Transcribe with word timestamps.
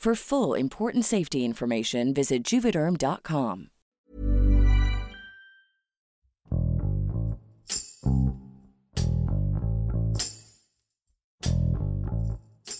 For 0.00 0.14
full 0.14 0.54
important 0.54 1.04
safety 1.04 1.44
information, 1.44 2.14
visit 2.14 2.42
juvederm.com. 2.42 3.68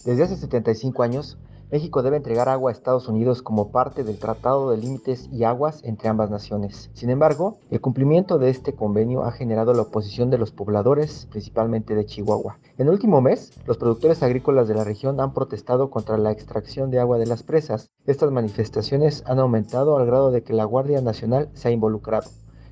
Desde 0.07 0.23
hace 0.23 0.37
75 0.39 1.03
años, 1.03 1.37
México 1.71 2.03
debe 2.03 2.17
entregar 2.17 2.49
agua 2.49 2.71
a 2.71 2.73
Estados 2.73 3.07
Unidos 3.07 3.43
como 3.43 3.71
parte 3.71 4.03
del 4.03 4.19
Tratado 4.19 4.71
de 4.71 4.77
Límites 4.77 5.29
y 5.33 5.45
Aguas 5.45 5.83
entre 5.85 6.09
ambas 6.09 6.29
naciones. 6.29 6.91
Sin 6.95 7.11
embargo, 7.11 7.59
el 7.71 7.81
cumplimiento 7.81 8.39
de 8.39 8.51
este 8.51 8.75
convenio 8.75 9.23
ha 9.23 9.31
generado 9.31 9.73
la 9.73 9.83
oposición 9.83 10.31
de 10.31 10.39
los 10.39 10.51
pobladores, 10.51 11.29
principalmente 11.31 11.95
de 11.95 12.07
Chihuahua. 12.07 12.59
En 12.77 12.89
el 12.89 12.93
último 12.93 13.21
mes, 13.21 13.53
los 13.67 13.79
productores 13.79 14.23
agrícolas 14.25 14.67
de 14.67 14.75
la 14.75 14.83
región 14.83 15.21
han 15.21 15.33
protestado 15.33 15.91
contra 15.91 16.19
la 16.19 16.33
extracción 16.33 16.91
de 16.91 16.99
agua 16.99 17.19
de 17.19 17.27
las 17.27 17.45
presas. 17.45 17.91
Estas 18.05 18.33
manifestaciones 18.33 19.23
han 19.27 19.39
aumentado 19.39 19.97
al 19.97 20.07
grado 20.07 20.33
de 20.33 20.43
que 20.43 20.53
la 20.53 20.65
Guardia 20.65 21.01
Nacional 21.01 21.51
se 21.55 21.69
ha 21.69 21.71
involucrado. 21.71 22.29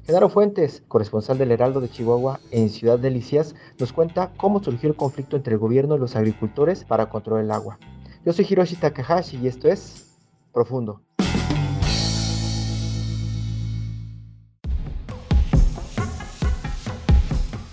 Genaro 0.06 0.28
Fuentes, 0.28 0.82
corresponsal 0.88 1.38
del 1.38 1.52
Heraldo 1.52 1.80
de 1.80 1.88
Chihuahua 1.88 2.40
en 2.50 2.68
Ciudad 2.68 2.98
Delicias, 2.98 3.54
nos 3.78 3.92
cuenta 3.92 4.32
cómo 4.38 4.60
surgió 4.60 4.88
el 4.88 4.96
conflicto 4.96 5.36
entre 5.36 5.52
el 5.52 5.60
gobierno 5.60 5.94
y 5.94 5.98
los 6.00 6.16
agricultores 6.16 6.84
para 6.84 7.10
controlar 7.10 7.44
el 7.44 7.50
agua. 7.52 7.78
Yo 8.24 8.32
soy 8.32 8.46
Hiroshi 8.48 8.76
Takahashi 8.76 9.38
y 9.42 9.46
esto 9.46 9.68
es 9.68 10.06
Profundo. 10.52 11.00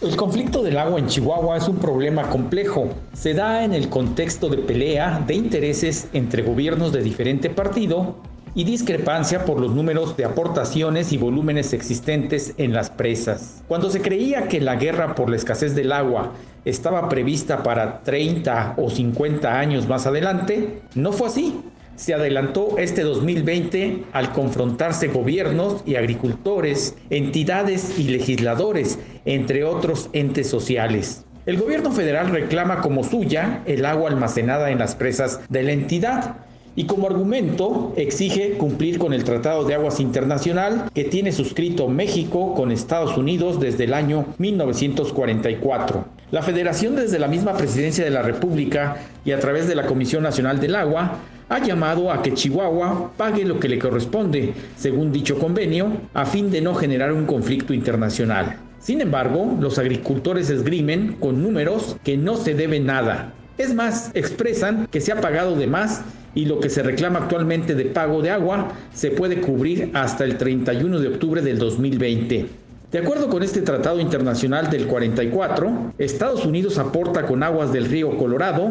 El 0.01 0.15
conflicto 0.15 0.61
del 0.61 0.77
agua 0.77 0.99
en 0.99 1.07
Chihuahua 1.07 1.57
es 1.57 1.67
un 1.67 1.77
problema 1.77 2.29
complejo. 2.29 2.89
Se 3.13 3.33
da 3.33 3.63
en 3.63 3.73
el 3.73 3.89
contexto 3.89 4.49
de 4.49 4.57
pelea 4.57 5.23
de 5.25 5.33
intereses 5.33 6.09
entre 6.13 6.43
gobiernos 6.43 6.93
de 6.93 7.01
diferente 7.01 7.49
partido 7.49 8.15
y 8.55 8.63
discrepancia 8.63 9.45
por 9.45 9.59
los 9.59 9.75
números 9.75 10.15
de 10.17 10.25
aportaciones 10.25 11.11
y 11.11 11.17
volúmenes 11.17 11.73
existentes 11.73 12.53
en 12.57 12.73
las 12.73 12.89
presas. 12.89 13.63
Cuando 13.67 13.89
se 13.89 14.01
creía 14.01 14.47
que 14.47 14.61
la 14.61 14.77
guerra 14.77 15.13
por 15.13 15.29
la 15.29 15.35
escasez 15.35 15.75
del 15.75 15.91
agua 15.91 16.31
estaba 16.63 17.09
prevista 17.09 17.61
para 17.61 17.99
30 18.01 18.75
o 18.77 18.89
50 18.89 19.59
años 19.59 19.87
más 19.87 20.07
adelante, 20.07 20.81
no 20.95 21.11
fue 21.11 21.27
así. 21.27 21.61
Se 21.97 22.13
adelantó 22.13 22.77
este 22.77 23.03
2020 23.03 24.05
al 24.11 24.31
confrontarse 24.33 25.07
gobiernos 25.07 25.81
y 25.85 25.95
agricultores, 25.95 26.95
entidades 27.09 27.99
y 27.99 28.05
legisladores, 28.05 28.99
entre 29.25 29.63
otros 29.63 30.09
entes 30.11 30.49
sociales. 30.49 31.25
El 31.45 31.57
gobierno 31.57 31.91
federal 31.91 32.31
reclama 32.31 32.81
como 32.81 33.03
suya 33.03 33.61
el 33.67 33.85
agua 33.85 34.09
almacenada 34.09 34.71
en 34.71 34.79
las 34.79 34.95
presas 34.95 35.41
de 35.47 35.61
la 35.61 35.73
entidad, 35.73 36.37
y 36.75 36.85
como 36.85 37.07
argumento 37.07 37.93
exige 37.95 38.57
cumplir 38.57 38.99
con 38.99 39.13
el 39.13 39.23
Tratado 39.23 39.63
de 39.63 39.73
Aguas 39.73 39.99
Internacional 39.99 40.89
que 40.93 41.05
tiene 41.05 41.31
suscrito 41.31 41.87
México 41.87 42.53
con 42.53 42.71
Estados 42.71 43.17
Unidos 43.17 43.59
desde 43.59 43.85
el 43.85 43.93
año 43.93 44.25
1944. 44.37 46.05
La 46.31 46.41
Federación 46.41 46.95
desde 46.95 47.19
la 47.19 47.27
misma 47.27 47.53
Presidencia 47.53 48.03
de 48.03 48.09
la 48.09 48.21
República 48.21 48.97
y 49.23 49.31
a 49.31 49.39
través 49.39 49.67
de 49.67 49.75
la 49.75 49.85
Comisión 49.85 50.23
Nacional 50.23 50.59
del 50.59 50.75
Agua 50.75 51.19
ha 51.47 51.59
llamado 51.59 52.11
a 52.11 52.21
que 52.21 52.33
Chihuahua 52.33 53.13
pague 53.15 53.45
lo 53.45 53.59
que 53.59 53.69
le 53.69 53.79
corresponde, 53.79 54.53
según 54.75 55.11
dicho 55.11 55.37
convenio, 55.37 55.91
a 56.13 56.25
fin 56.25 56.49
de 56.49 56.61
no 56.61 56.73
generar 56.73 57.13
un 57.13 57.25
conflicto 57.25 57.73
internacional. 57.73 58.57
Sin 58.79 59.01
embargo, 59.01 59.55
los 59.59 59.77
agricultores 59.79 60.49
esgrimen 60.49 61.13
con 61.19 61.41
números 61.41 61.97
que 62.03 62.17
no 62.17 62.35
se 62.35 62.53
debe 62.53 62.79
nada. 62.79 63.33
Es 63.57 63.73
más, 63.73 64.11
expresan 64.13 64.87
que 64.91 65.01
se 65.01 65.11
ha 65.11 65.21
pagado 65.21 65.55
de 65.55 65.67
más 65.67 66.03
y 66.35 66.45
lo 66.45 66.59
que 66.59 66.69
se 66.69 66.83
reclama 66.83 67.19
actualmente 67.19 67.73
de 67.73 67.85
pago 67.85 68.21
de 68.21 68.29
agua 68.29 68.73
se 68.93 69.09
puede 69.09 69.41
cubrir 69.41 69.89
hasta 69.93 70.25
el 70.25 70.37
31 70.37 70.99
de 70.99 71.07
octubre 71.07 71.41
del 71.41 71.57
2020. 71.57 72.45
De 72.91 72.99
acuerdo 72.99 73.29
con 73.29 73.41
este 73.41 73.61
tratado 73.61 73.99
internacional 73.99 74.69
del 74.69 74.85
44, 74.85 75.93
Estados 75.97 76.45
Unidos 76.45 76.77
aporta 76.77 77.25
con 77.25 77.41
aguas 77.41 77.73
del 77.73 77.85
río 77.85 78.17
Colorado 78.17 78.69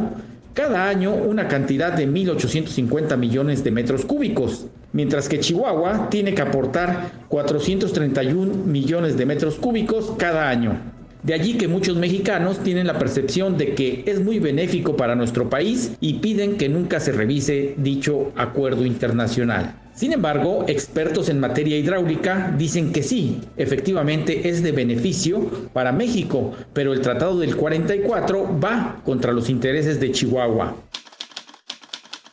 cada 0.54 0.88
año 0.88 1.12
una 1.12 1.48
cantidad 1.48 1.92
de 1.92 2.08
1.850 2.08 3.16
millones 3.16 3.64
de 3.64 3.72
metros 3.72 4.04
cúbicos, 4.04 4.66
mientras 4.92 5.28
que 5.28 5.40
Chihuahua 5.40 6.08
tiene 6.10 6.32
que 6.32 6.42
aportar 6.42 7.10
431 7.28 8.64
millones 8.64 9.16
de 9.16 9.26
metros 9.26 9.56
cúbicos 9.56 10.12
cada 10.16 10.48
año. 10.48 10.93
De 11.24 11.32
allí 11.32 11.54
que 11.54 11.68
muchos 11.68 11.96
mexicanos 11.96 12.62
tienen 12.62 12.86
la 12.86 12.98
percepción 12.98 13.56
de 13.56 13.74
que 13.74 14.04
es 14.04 14.20
muy 14.20 14.40
benéfico 14.40 14.94
para 14.94 15.14
nuestro 15.14 15.48
país 15.48 15.92
y 15.98 16.18
piden 16.18 16.58
que 16.58 16.68
nunca 16.68 17.00
se 17.00 17.12
revise 17.12 17.74
dicho 17.78 18.30
acuerdo 18.36 18.84
internacional. 18.84 19.80
Sin 19.94 20.12
embargo, 20.12 20.66
expertos 20.68 21.30
en 21.30 21.40
materia 21.40 21.78
hidráulica 21.78 22.54
dicen 22.58 22.92
que 22.92 23.02
sí, 23.02 23.40
efectivamente 23.56 24.50
es 24.50 24.62
de 24.62 24.72
beneficio 24.72 25.70
para 25.72 25.92
México, 25.92 26.54
pero 26.74 26.92
el 26.92 27.00
Tratado 27.00 27.38
del 27.38 27.56
44 27.56 28.60
va 28.62 29.00
contra 29.02 29.32
los 29.32 29.48
intereses 29.48 30.00
de 30.00 30.12
Chihuahua. 30.12 30.76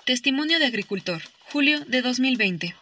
Testimonio 0.05 0.59
de 0.59 0.65
agricultor, 0.65 1.21
julio 1.49 1.79
de 1.87 2.01
2020. 2.01 2.75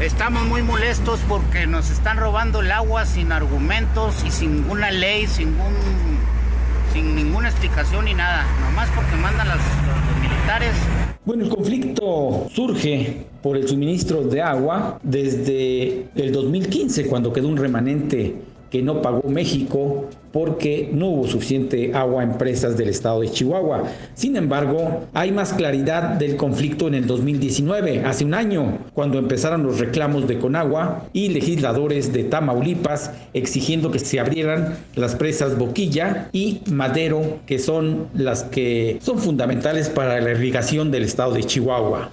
Estamos 0.00 0.44
muy 0.46 0.60
molestos 0.62 1.20
porque 1.28 1.68
nos 1.68 1.88
están 1.90 2.16
robando 2.16 2.62
el 2.62 2.72
agua 2.72 3.06
sin 3.06 3.30
argumentos 3.30 4.24
y 4.26 4.30
sin 4.32 4.56
ninguna 4.56 4.90
ley, 4.90 5.28
sin, 5.28 5.54
sin 6.92 7.14
ninguna 7.14 7.48
explicación 7.48 8.04
ni 8.04 8.12
nada. 8.12 8.44
Nomás 8.60 8.90
porque 8.90 9.14
mandan 9.14 9.48
los 9.48 9.60
militares. 10.20 10.74
Bueno, 11.24 11.44
el 11.44 11.48
conflicto 11.48 12.48
surge 12.52 13.24
por 13.40 13.56
el 13.56 13.68
suministro 13.68 14.22
de 14.22 14.42
agua 14.42 14.98
desde 15.04 16.08
el 16.16 16.32
2015, 16.32 17.06
cuando 17.06 17.32
quedó 17.32 17.46
un 17.46 17.56
remanente 17.56 18.34
que 18.70 18.82
no 18.82 19.00
pagó 19.00 19.28
México 19.28 20.10
porque 20.34 20.90
no 20.92 21.10
hubo 21.10 21.28
suficiente 21.28 21.94
agua 21.94 22.24
en 22.24 22.36
presas 22.36 22.76
del 22.76 22.88
estado 22.88 23.20
de 23.20 23.30
Chihuahua. 23.30 23.84
Sin 24.14 24.36
embargo, 24.36 25.06
hay 25.14 25.30
más 25.30 25.52
claridad 25.52 26.14
del 26.14 26.36
conflicto 26.36 26.88
en 26.88 26.94
el 26.94 27.06
2019, 27.06 28.00
hace 28.04 28.24
un 28.24 28.34
año, 28.34 28.80
cuando 28.94 29.18
empezaron 29.18 29.62
los 29.62 29.78
reclamos 29.78 30.26
de 30.26 30.40
Conagua 30.40 31.08
y 31.12 31.28
legisladores 31.28 32.12
de 32.12 32.24
Tamaulipas 32.24 33.12
exigiendo 33.32 33.92
que 33.92 34.00
se 34.00 34.18
abrieran 34.18 34.76
las 34.96 35.14
presas 35.14 35.56
Boquilla 35.56 36.30
y 36.32 36.62
Madero, 36.68 37.38
que 37.46 37.60
son 37.60 38.08
las 38.12 38.42
que 38.42 38.98
son 39.00 39.20
fundamentales 39.20 39.88
para 39.88 40.20
la 40.20 40.32
irrigación 40.32 40.90
del 40.90 41.04
estado 41.04 41.34
de 41.34 41.44
Chihuahua. 41.44 42.10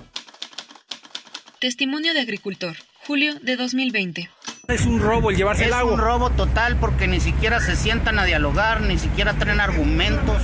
Testimonio 1.59 2.13
de 2.13 2.19
agricultor, 2.19 2.75
julio 3.03 3.33
de 3.41 3.55
2020. 3.55 4.29
Es 4.71 4.85
un 4.85 4.99
robo 5.01 5.31
el 5.31 5.37
llevarse 5.37 5.65
el 5.65 5.73
agua. 5.73 5.93
Es 5.93 5.99
un 5.99 6.03
robo 6.05 6.29
total 6.29 6.77
porque 6.77 7.07
ni 7.07 7.19
siquiera 7.19 7.59
se 7.59 7.75
sientan 7.75 8.17
a 8.19 8.25
dialogar, 8.25 8.81
ni 8.81 8.97
siquiera 8.97 9.33
traen 9.33 9.59
argumentos. 9.59 10.41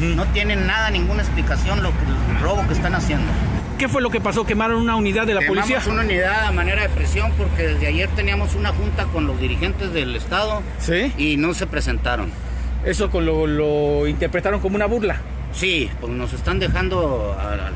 No 0.00 0.24
tienen 0.26 0.66
nada, 0.66 0.90
ninguna 0.90 1.22
explicación 1.22 1.82
lo 1.82 1.90
que, 1.90 1.96
el 2.36 2.40
robo 2.42 2.66
que 2.66 2.74
están 2.74 2.94
haciendo. 2.94 3.26
¿Qué 3.78 3.88
fue 3.88 4.02
lo 4.02 4.10
que 4.10 4.20
pasó? 4.20 4.44
¿Quemaron 4.44 4.80
una 4.80 4.96
unidad 4.96 5.26
de 5.26 5.34
la 5.34 5.40
Quemamos 5.40 5.66
policía? 5.68 5.92
una 5.92 6.02
unidad 6.02 6.46
a 6.46 6.52
manera 6.52 6.82
de 6.82 6.88
presión 6.88 7.32
porque 7.36 7.62
desde 7.68 7.86
ayer 7.86 8.08
teníamos 8.10 8.54
una 8.54 8.70
junta 8.70 9.04
con 9.04 9.26
los 9.26 9.38
dirigentes 9.40 9.92
del 9.92 10.16
estado 10.16 10.62
¿Sí? 10.78 11.12
y 11.16 11.36
no 11.36 11.54
se 11.54 11.66
presentaron. 11.66 12.30
Eso 12.84 13.08
lo, 13.20 13.46
lo 13.46 14.06
interpretaron 14.06 14.60
como 14.60 14.76
una 14.76 14.86
burla. 14.86 15.20
Sí, 15.52 15.90
pues 16.00 16.12
nos 16.12 16.32
están 16.32 16.58
dejando 16.58 17.36
a, 17.38 17.52
a 17.52 17.56
la 17.56 17.70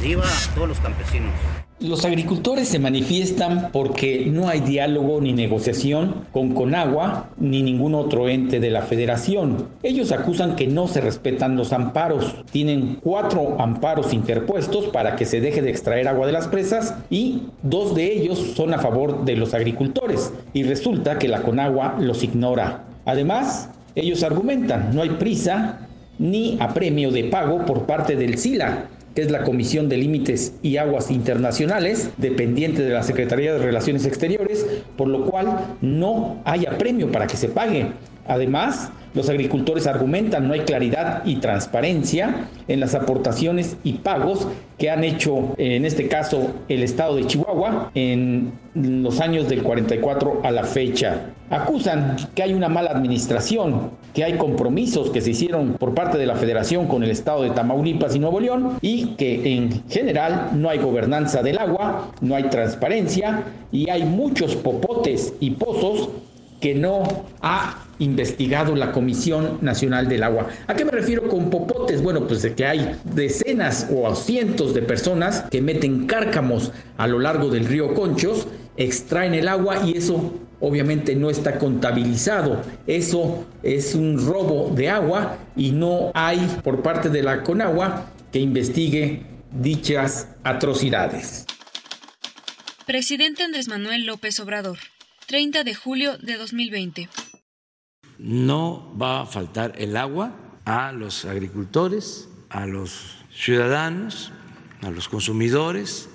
deriva 0.00 0.22
a 0.22 0.54
todos 0.54 0.68
los 0.68 0.78
campesinos. 0.78 1.32
Los 1.80 2.04
agricultores 2.04 2.68
se 2.68 2.78
manifiestan 2.78 3.70
porque 3.72 4.26
no 4.26 4.48
hay 4.48 4.60
diálogo 4.60 5.20
ni 5.20 5.32
negociación 5.32 6.26
con 6.32 6.54
Conagua 6.54 7.30
ni 7.36 7.62
ningún 7.62 7.96
otro 7.96 8.28
ente 8.28 8.60
de 8.60 8.70
la 8.70 8.82
federación. 8.82 9.68
Ellos 9.82 10.12
acusan 10.12 10.54
que 10.54 10.68
no 10.68 10.86
se 10.86 11.00
respetan 11.00 11.56
los 11.56 11.72
amparos. 11.72 12.36
Tienen 12.52 12.98
cuatro 13.02 13.60
amparos 13.60 14.12
interpuestos 14.12 14.86
para 14.86 15.16
que 15.16 15.24
se 15.24 15.40
deje 15.40 15.62
de 15.62 15.70
extraer 15.70 16.06
agua 16.06 16.26
de 16.26 16.32
las 16.32 16.46
presas 16.46 16.94
y 17.10 17.48
dos 17.62 17.96
de 17.96 18.12
ellos 18.12 18.38
son 18.54 18.74
a 18.74 18.78
favor 18.78 19.24
de 19.24 19.36
los 19.36 19.52
agricultores. 19.52 20.32
Y 20.52 20.62
resulta 20.62 21.18
que 21.18 21.28
la 21.28 21.42
Conagua 21.42 21.96
los 21.98 22.22
ignora. 22.22 22.84
Además, 23.04 23.70
ellos 23.96 24.22
argumentan, 24.22 24.94
no 24.94 25.02
hay 25.02 25.10
prisa 25.10 25.80
ni 26.18 26.56
apremio 26.60 27.10
de 27.10 27.24
pago 27.24 27.64
por 27.64 27.86
parte 27.86 28.16
del 28.16 28.38
SILA, 28.38 28.88
que 29.18 29.24
es 29.24 29.32
la 29.32 29.42
Comisión 29.42 29.88
de 29.88 29.96
Límites 29.96 30.52
y 30.62 30.76
Aguas 30.76 31.10
Internacionales, 31.10 32.10
dependiente 32.18 32.82
de 32.82 32.90
la 32.90 33.02
Secretaría 33.02 33.52
de 33.52 33.58
Relaciones 33.58 34.06
Exteriores, 34.06 34.64
por 34.96 35.08
lo 35.08 35.24
cual 35.24 35.74
no 35.80 36.40
hay 36.44 36.66
apremio 36.66 37.10
para 37.10 37.26
que 37.26 37.36
se 37.36 37.48
pague. 37.48 37.86
Además, 38.28 38.92
los 39.14 39.28
agricultores 39.30 39.86
argumentan 39.86 40.46
no 40.46 40.54
hay 40.54 40.60
claridad 40.60 41.22
y 41.24 41.36
transparencia 41.36 42.48
en 42.68 42.78
las 42.78 42.94
aportaciones 42.94 43.76
y 43.82 43.94
pagos 43.94 44.46
que 44.76 44.90
han 44.90 45.02
hecho, 45.02 45.54
en 45.56 45.84
este 45.84 46.08
caso, 46.08 46.52
el 46.68 46.82
estado 46.82 47.16
de 47.16 47.26
Chihuahua 47.26 47.90
en 47.94 48.52
los 48.74 49.20
años 49.20 49.48
del 49.48 49.62
44 49.62 50.42
a 50.44 50.50
la 50.50 50.62
fecha. 50.64 51.30
Acusan 51.50 52.16
que 52.34 52.42
hay 52.42 52.52
una 52.52 52.68
mala 52.68 52.90
administración, 52.90 53.90
que 54.14 54.24
hay 54.24 54.36
compromisos 54.36 55.10
que 55.10 55.20
se 55.22 55.30
hicieron 55.30 55.72
por 55.72 55.94
parte 55.94 56.18
de 56.18 56.26
la 56.26 56.36
federación 56.36 56.86
con 56.86 57.02
el 57.02 57.10
estado 57.10 57.42
de 57.42 57.50
Tamaulipas 57.50 58.14
y 58.14 58.18
Nuevo 58.18 58.38
León 58.38 58.74
y 58.82 59.16
que 59.16 59.56
en 59.56 59.88
general 59.88 60.50
no 60.54 60.68
hay 60.68 60.78
gobernanza 60.78 61.42
del 61.42 61.58
agua, 61.58 62.12
no 62.20 62.36
hay 62.36 62.44
transparencia 62.44 63.44
y 63.72 63.88
hay 63.88 64.04
muchos 64.04 64.54
popotes 64.54 65.34
y 65.40 65.52
pozos 65.52 66.10
que 66.60 66.74
no 66.74 67.02
ha 67.40 67.87
investigado 67.98 68.74
la 68.74 68.92
Comisión 68.92 69.58
Nacional 69.60 70.08
del 70.08 70.22
Agua. 70.22 70.48
¿A 70.66 70.74
qué 70.74 70.84
me 70.84 70.90
refiero 70.90 71.28
con 71.28 71.50
popotes? 71.50 72.02
Bueno, 72.02 72.26
pues 72.26 72.42
de 72.42 72.54
que 72.54 72.66
hay 72.66 72.96
decenas 73.04 73.88
o 73.92 74.14
cientos 74.14 74.74
de 74.74 74.82
personas 74.82 75.44
que 75.50 75.62
meten 75.62 76.06
cárcamos 76.06 76.72
a 76.96 77.06
lo 77.06 77.18
largo 77.18 77.48
del 77.50 77.66
río 77.66 77.94
Conchos, 77.94 78.46
extraen 78.76 79.34
el 79.34 79.48
agua 79.48 79.84
y 79.84 79.96
eso 79.96 80.34
obviamente 80.60 81.14
no 81.14 81.30
está 81.30 81.58
contabilizado. 81.58 82.62
Eso 82.86 83.46
es 83.62 83.94
un 83.94 84.24
robo 84.24 84.72
de 84.74 84.88
agua 84.88 85.38
y 85.56 85.72
no 85.72 86.10
hay 86.14 86.38
por 86.62 86.82
parte 86.82 87.08
de 87.08 87.22
la 87.22 87.42
Conagua 87.42 88.10
que 88.32 88.38
investigue 88.38 89.22
dichas 89.52 90.28
atrocidades. 90.44 91.46
Presidente 92.86 93.42
Andrés 93.42 93.68
Manuel 93.68 94.06
López 94.06 94.40
Obrador, 94.40 94.78
30 95.26 95.64
de 95.64 95.74
julio 95.74 96.16
de 96.18 96.36
2020 96.36 97.08
no 98.18 98.94
va 99.00 99.22
a 99.22 99.26
faltar 99.26 99.74
el 99.78 99.96
agua 99.96 100.34
a 100.64 100.92
los 100.92 101.24
agricultores, 101.24 102.28
a 102.50 102.66
los 102.66 103.24
ciudadanos, 103.32 104.32
a 104.82 104.90
los 104.90 105.08
consumidores 105.08 106.08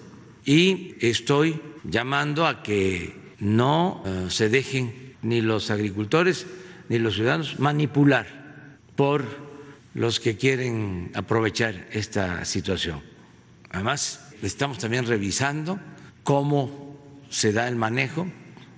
y 0.46 0.96
estoy 1.00 1.62
llamando 1.84 2.46
a 2.46 2.64
que 2.64 3.34
no 3.40 4.04
eh, 4.06 4.26
se 4.30 4.50
dejen 4.50 5.16
ni 5.22 5.42
los 5.42 5.72
agricultores 5.72 6.46
ni 6.90 7.00
los 7.00 7.16
ciudadanos 7.16 7.60
manipular 7.60 8.28
por 8.96 9.24
los 9.94 10.20
que 10.20 10.38
quieren 10.38 11.12
aprovechar 11.14 11.88
esta 11.92 12.46
situación. 12.46 13.02
Además, 13.72 14.34
estamos 14.42 14.78
también 14.78 15.08
revisando 15.08 15.80
cómo 16.24 16.98
se 17.30 17.54
da 17.54 17.68
el 17.68 17.76
manejo 17.76 18.28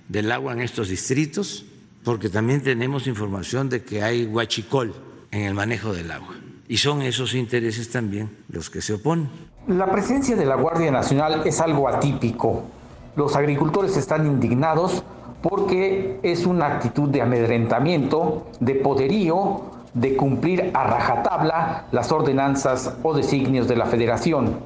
del 0.08 0.30
agua 0.30 0.52
en 0.52 0.60
estos 0.60 0.88
distritos 0.88 1.64
porque 2.06 2.28
también 2.28 2.62
tenemos 2.62 3.08
información 3.08 3.68
de 3.68 3.82
que 3.82 4.00
hay 4.00 4.26
huachicol 4.26 4.94
en 5.32 5.42
el 5.42 5.54
manejo 5.54 5.92
del 5.92 6.12
agua. 6.12 6.36
Y 6.68 6.76
son 6.76 7.02
esos 7.02 7.34
intereses 7.34 7.90
también 7.90 8.30
los 8.48 8.70
que 8.70 8.80
se 8.80 8.94
oponen. 8.94 9.28
La 9.66 9.90
presencia 9.90 10.36
de 10.36 10.46
la 10.46 10.54
Guardia 10.54 10.92
Nacional 10.92 11.42
es 11.44 11.60
algo 11.60 11.88
atípico. 11.88 12.62
Los 13.16 13.34
agricultores 13.34 13.96
están 13.96 14.24
indignados 14.24 15.02
porque 15.42 16.20
es 16.22 16.46
una 16.46 16.66
actitud 16.66 17.08
de 17.08 17.22
amedrentamiento, 17.22 18.52
de 18.60 18.76
poderío, 18.76 19.62
de 19.92 20.14
cumplir 20.14 20.70
a 20.74 20.84
rajatabla 20.84 21.88
las 21.90 22.12
ordenanzas 22.12 22.94
o 23.02 23.14
designios 23.14 23.66
de 23.66 23.74
la 23.74 23.86
federación. 23.86 24.60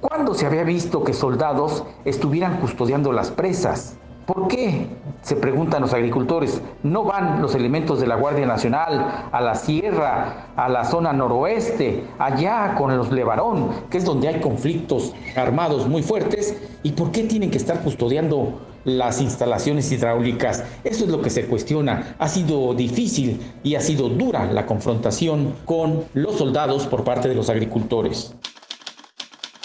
¿Cuándo 0.00 0.32
se 0.32 0.46
había 0.46 0.62
visto 0.62 1.02
que 1.02 1.12
soldados 1.12 1.82
estuvieran 2.04 2.60
custodiando 2.60 3.10
las 3.10 3.32
presas? 3.32 3.96
¿Por 4.26 4.48
qué? 4.48 4.86
Se 5.22 5.36
preguntan 5.36 5.82
los 5.82 5.92
agricultores. 5.92 6.62
¿No 6.82 7.04
van 7.04 7.42
los 7.42 7.54
elementos 7.54 8.00
de 8.00 8.06
la 8.06 8.16
Guardia 8.16 8.46
Nacional 8.46 9.28
a 9.30 9.40
la 9.40 9.54
sierra, 9.54 10.48
a 10.56 10.68
la 10.68 10.84
zona 10.84 11.12
noroeste, 11.12 12.04
allá 12.18 12.74
con 12.74 12.96
los 12.96 13.12
Levarón, 13.12 13.70
que 13.90 13.98
es 13.98 14.04
donde 14.04 14.28
hay 14.28 14.40
conflictos 14.40 15.12
armados 15.36 15.86
muy 15.88 16.02
fuertes? 16.02 16.56
¿Y 16.82 16.92
por 16.92 17.10
qué 17.12 17.24
tienen 17.24 17.50
que 17.50 17.58
estar 17.58 17.82
custodiando 17.82 18.60
las 18.84 19.20
instalaciones 19.20 19.92
hidráulicas? 19.92 20.64
Eso 20.84 21.04
es 21.04 21.10
lo 21.10 21.20
que 21.20 21.30
se 21.30 21.46
cuestiona. 21.46 22.16
Ha 22.18 22.28
sido 22.28 22.72
difícil 22.74 23.40
y 23.62 23.74
ha 23.74 23.80
sido 23.80 24.08
dura 24.08 24.50
la 24.52 24.64
confrontación 24.64 25.54
con 25.66 26.04
los 26.14 26.36
soldados 26.38 26.86
por 26.86 27.04
parte 27.04 27.28
de 27.28 27.34
los 27.34 27.50
agricultores. 27.50 28.34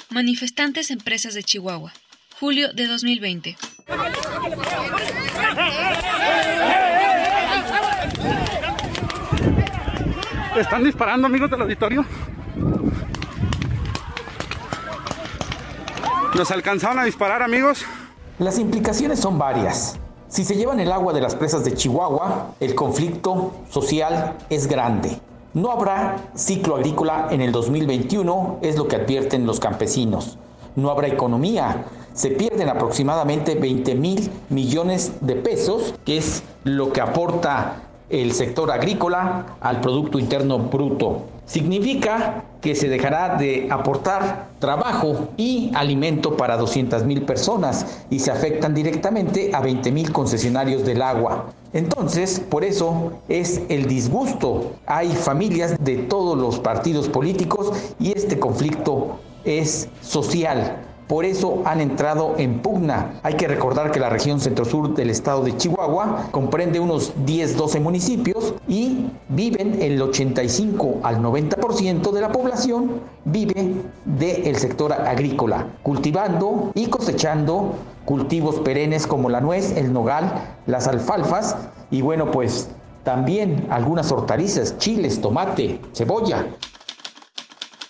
Manifestantes 0.10 0.92
Empresas 0.92 1.34
de 1.34 1.44
Chihuahua, 1.44 1.94
julio 2.40 2.74
de 2.74 2.88
2020. 2.88 3.58
¿Están 10.58 10.84
disparando, 10.84 11.28
amigos 11.28 11.50
del 11.50 11.62
auditorio? 11.62 12.06
¿Nos 16.36 16.52
alcanzaron 16.52 17.00
a 17.00 17.04
disparar, 17.04 17.42
amigos? 17.42 17.86
Las 18.40 18.60
implicaciones 18.60 19.20
son 19.20 19.38
varias. 19.38 19.98
Si 20.28 20.46
se 20.46 20.56
llevan 20.56 20.80
el 20.80 20.92
agua 20.92 21.14
de 21.14 21.22
las 21.22 21.36
presas 21.36 21.64
de 21.64 21.74
Chihuahua, 21.74 22.52
el 22.60 22.76
conflicto 22.76 23.54
social 23.70 24.36
es 24.50 24.68
grande. 24.68 25.20
No 25.54 25.72
habrá 25.72 26.18
ciclo 26.36 26.76
agrícola 26.76 27.28
en 27.32 27.42
el 27.42 27.52
2021, 27.52 28.60
es 28.62 28.78
lo 28.78 28.88
que 28.88 28.98
advierten 28.98 29.46
los 29.46 29.60
campesinos. 29.60 30.38
No 30.76 30.92
habrá 30.92 31.08
economía, 31.08 31.86
se 32.20 32.32
pierden 32.32 32.68
aproximadamente 32.68 33.56
20 33.56 33.96
mil 33.96 34.30
millones 34.50 35.14
de 35.22 35.36
pesos, 35.36 35.96
que 36.04 36.18
es 36.18 36.44
lo 36.66 36.92
que 36.92 37.00
aporta 37.00 37.84
el 38.10 38.34
sector 38.34 38.72
agrícola 38.72 39.56
al 39.62 39.80
Producto 39.80 40.20
Interno 40.20 40.60
Bruto. 40.60 41.22
Significa 41.46 42.44
que 42.60 42.76
se 42.76 42.90
dejará 42.90 43.38
de 43.38 43.70
aportar 43.72 44.50
trabajo 44.60 45.30
y 45.38 45.72
alimento 45.74 46.36
para 46.36 46.58
200 46.58 47.06
mil 47.06 47.22
personas 47.22 47.86
y 48.10 48.20
se 48.20 48.32
afectan 48.32 48.74
directamente 48.74 49.52
a 49.54 49.62
20 49.62 49.90
mil 49.94 50.12
concesionarios 50.12 50.84
del 50.84 51.02
agua. 51.02 51.46
Entonces, 51.72 52.42
por 52.42 52.66
eso 52.66 53.14
es 53.30 53.62
el 53.70 53.88
disgusto. 53.88 54.74
Hay 54.86 55.08
familias 55.16 55.78
de 55.80 55.96
todos 55.96 56.38
los 56.38 56.60
partidos 56.60 57.08
políticos 57.08 57.72
y 57.98 58.12
este 58.12 58.40
conflicto 58.40 59.20
es 59.46 59.88
social. 60.02 60.89
Por 61.10 61.26
eso 61.26 61.64
han 61.66 61.82
entrado 61.82 62.36
en 62.38 62.60
pugna. 62.60 63.20
Hay 63.24 63.34
que 63.34 63.48
recordar 63.48 63.90
que 63.90 64.00
la 64.00 64.10
región 64.10 64.40
centro-sur 64.40 64.94
del 64.94 65.10
estado 65.10 65.42
de 65.42 65.58
Chihuahua 65.58 66.28
comprende 66.30 66.80
unos 66.80 67.16
10-12 67.26 67.82
municipios 67.82 68.54
y 68.68 69.08
viven 69.28 69.82
el 69.82 70.00
85 70.00 71.00
al 71.02 71.18
90% 71.18 72.12
de 72.12 72.22
la 72.22 72.32
población 72.32 73.02
vive 73.26 73.74
del 74.06 74.56
sector 74.58 74.94
agrícola, 74.94 75.66
cultivando 75.82 76.72
y 76.76 76.86
cosechando 76.86 77.74
cultivos 78.06 78.60
perennes 78.60 79.08
como 79.08 79.32
la 79.32 79.42
nuez, 79.42 79.76
el 79.78 79.92
nogal, 79.92 80.60
las 80.68 80.88
alfalfas 80.88 81.58
y 81.90 82.04
bueno, 82.04 82.30
pues 82.30 82.70
también 83.04 83.66
algunas 83.72 84.12
hortalizas, 84.12 84.78
chiles, 84.78 85.20
tomate, 85.22 85.82
cebolla. 85.92 86.46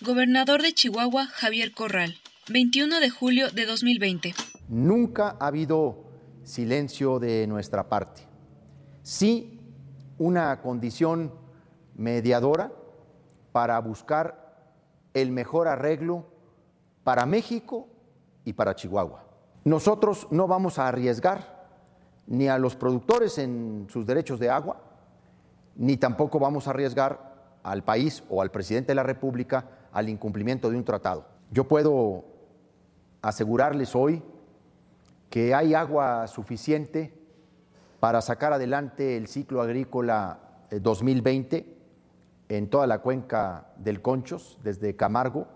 Gobernador 0.00 0.62
de 0.62 0.72
Chihuahua, 0.72 1.26
Javier 1.26 1.72
Corral. 1.72 2.16
21 2.50 2.98
de 2.98 3.10
julio 3.10 3.50
de 3.50 3.64
2020. 3.64 4.34
Nunca 4.68 5.36
ha 5.38 5.46
habido 5.46 6.04
silencio 6.42 7.20
de 7.20 7.46
nuestra 7.46 7.88
parte. 7.88 8.22
Sí, 9.02 9.60
una 10.18 10.60
condición 10.60 11.32
mediadora 11.94 12.72
para 13.52 13.78
buscar 13.78 14.74
el 15.14 15.30
mejor 15.30 15.68
arreglo 15.68 16.26
para 17.04 17.24
México 17.24 17.86
y 18.44 18.52
para 18.52 18.74
Chihuahua. 18.74 19.24
Nosotros 19.64 20.26
no 20.30 20.48
vamos 20.48 20.78
a 20.80 20.88
arriesgar 20.88 21.68
ni 22.26 22.48
a 22.48 22.58
los 22.58 22.74
productores 22.74 23.38
en 23.38 23.86
sus 23.88 24.06
derechos 24.06 24.40
de 24.40 24.50
agua, 24.50 24.82
ni 25.76 25.96
tampoco 25.96 26.40
vamos 26.40 26.66
a 26.66 26.70
arriesgar 26.70 27.58
al 27.62 27.84
país 27.84 28.24
o 28.28 28.42
al 28.42 28.50
presidente 28.50 28.88
de 28.88 28.96
la 28.96 29.02
República 29.04 29.88
al 29.92 30.08
incumplimiento 30.08 30.68
de 30.68 30.76
un 30.76 30.84
tratado. 30.84 31.26
Yo 31.50 31.68
puedo 31.68 32.29
asegurarles 33.22 33.94
hoy 33.94 34.22
que 35.28 35.54
hay 35.54 35.74
agua 35.74 36.26
suficiente 36.26 37.14
para 38.00 38.20
sacar 38.20 38.52
adelante 38.52 39.16
el 39.16 39.26
ciclo 39.26 39.60
agrícola 39.60 40.40
2020 40.70 41.56
eh, 41.56 41.76
en 42.48 42.68
toda 42.68 42.86
la 42.86 43.00
cuenca 43.00 43.72
del 43.76 44.02
Conchos, 44.02 44.58
desde 44.62 44.96
Camargo 44.96 45.46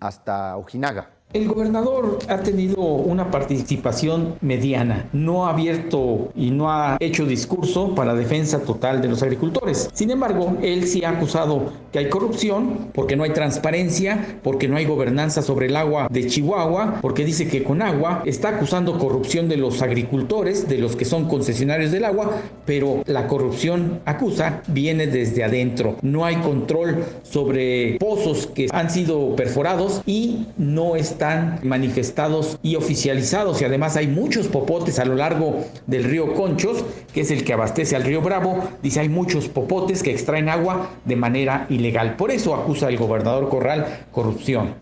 hasta 0.00 0.56
Ojinaga. 0.56 1.10
El 1.34 1.48
gobernador 1.48 2.20
ha 2.28 2.44
tenido 2.44 2.80
una 2.80 3.32
participación 3.32 4.36
mediana, 4.40 5.08
no 5.12 5.46
ha 5.46 5.50
abierto 5.50 6.30
y 6.36 6.52
no 6.52 6.70
ha 6.70 6.96
hecho 7.00 7.26
discurso 7.26 7.92
para 7.96 8.14
defensa 8.14 8.60
total 8.60 9.02
de 9.02 9.08
los 9.08 9.20
agricultores. 9.20 9.90
Sin 9.92 10.12
embargo, 10.12 10.56
él 10.62 10.86
sí 10.86 11.02
ha 11.02 11.10
acusado 11.10 11.72
que 11.90 11.98
hay 11.98 12.08
corrupción 12.08 12.90
porque 12.94 13.16
no 13.16 13.24
hay 13.24 13.30
transparencia, 13.30 14.38
porque 14.44 14.68
no 14.68 14.76
hay 14.76 14.84
gobernanza 14.84 15.42
sobre 15.42 15.66
el 15.66 15.74
agua 15.74 16.06
de 16.08 16.24
Chihuahua, 16.24 17.00
porque 17.02 17.24
dice 17.24 17.48
que 17.48 17.64
con 17.64 17.82
agua 17.82 18.22
está 18.26 18.50
acusando 18.50 18.96
corrupción 19.00 19.48
de 19.48 19.56
los 19.56 19.82
agricultores, 19.82 20.68
de 20.68 20.78
los 20.78 20.94
que 20.94 21.04
son 21.04 21.28
concesionarios 21.28 21.90
del 21.90 22.04
agua, 22.04 22.30
pero 22.64 23.02
la 23.06 23.26
corrupción 23.26 24.02
acusa 24.04 24.62
viene 24.68 25.08
desde 25.08 25.42
adentro. 25.42 25.96
No 26.00 26.24
hay 26.24 26.36
control 26.36 27.04
sobre 27.24 27.96
pozos 27.98 28.46
que 28.46 28.68
han 28.70 28.88
sido 28.88 29.34
perforados 29.34 30.00
y 30.06 30.46
no 30.58 30.94
está 30.94 31.23
están 31.24 31.60
manifestados 31.62 32.58
y 32.62 32.76
oficializados 32.76 33.62
y 33.62 33.64
además 33.64 33.96
hay 33.96 34.08
muchos 34.08 34.46
popotes 34.46 34.98
a 34.98 35.06
lo 35.06 35.14
largo 35.14 35.66
del 35.86 36.04
río 36.04 36.34
Conchos, 36.34 36.84
que 37.14 37.22
es 37.22 37.30
el 37.30 37.44
que 37.44 37.54
abastece 37.54 37.96
al 37.96 38.02
río 38.02 38.20
Bravo, 38.20 38.70
dice 38.82 39.00
hay 39.00 39.08
muchos 39.08 39.48
popotes 39.48 40.02
que 40.02 40.10
extraen 40.10 40.50
agua 40.50 40.90
de 41.06 41.16
manera 41.16 41.66
ilegal. 41.70 42.16
Por 42.16 42.30
eso 42.30 42.54
acusa 42.54 42.90
el 42.90 42.98
gobernador 42.98 43.48
Corral 43.48 44.06
corrupción. 44.12 44.74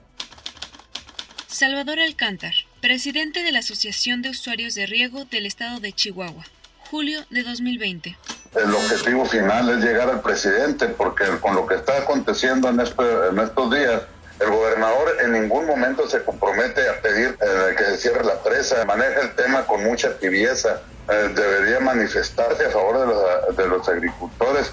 Salvador 1.47 2.01
Alcántar, 2.01 2.55
presidente 2.81 3.45
de 3.45 3.53
la 3.53 3.61
Asociación 3.61 4.21
de 4.23 4.31
Usuarios 4.31 4.75
de 4.75 4.87
Riego 4.87 5.25
del 5.27 5.47
Estado 5.47 5.79
de 5.79 5.93
Chihuahua, 5.93 6.45
julio 6.91 7.21
de 7.31 7.45
2020. 7.45 8.17
El 8.57 8.75
objetivo 8.75 9.25
final 9.27 9.71
es 9.71 9.85
llegar 9.85 10.11
al 10.11 10.23
presidente, 10.23 10.89
porque 10.89 11.25
con 11.41 11.55
lo 11.55 11.67
que 11.69 11.77
está 11.77 11.99
aconteciendo 11.99 12.69
en, 12.69 12.81
este, 12.81 13.03
en 13.31 13.39
estos 13.39 13.73
días, 13.73 14.03
el 14.41 14.51
gobernador 14.51 15.17
en 15.23 15.33
ningún 15.33 15.67
momento 15.67 16.09
se 16.09 16.23
compromete 16.23 16.89
a 16.89 17.01
pedir 17.01 17.39
eh, 17.41 17.75
que 17.77 17.85
se 17.85 17.97
cierre 17.99 18.25
la 18.25 18.43
presa, 18.43 18.85
maneja 18.85 19.21
el 19.21 19.35
tema 19.35 19.67
con 19.67 19.85
mucha 19.85 20.17
tibieza, 20.19 20.81
eh, 21.09 21.33
debería 21.35 21.81
manifestarse 21.81 22.67
a 22.67 22.71
favor 22.71 23.01
de 23.01 23.07
los, 23.07 23.57
de 23.57 23.69
los 23.69 23.89
agricultores, 23.89 24.73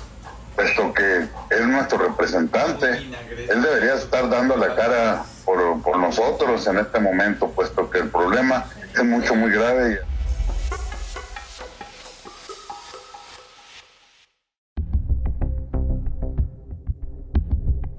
puesto 0.56 0.94
que 0.94 1.28
es 1.50 1.62
nuestro 1.68 1.98
representante. 2.00 2.90
Él 3.50 3.62
debería 3.62 3.96
estar 3.96 4.30
dando 4.30 4.58
la 4.58 4.76
cara 4.76 5.24
por, 5.46 5.82
por 5.82 5.98
nosotros 5.98 6.66
en 6.68 6.80
este 6.80 7.00
momento, 7.00 7.50
puesto 7.52 7.90
que 7.90 8.00
el 8.00 8.10
problema 8.10 8.66
es 8.94 9.04
mucho, 9.04 9.36
muy 9.36 9.52
grave. 9.52 10.02